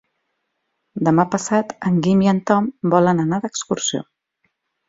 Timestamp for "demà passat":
1.07-1.75